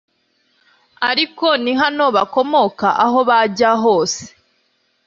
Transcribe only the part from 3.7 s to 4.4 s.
hose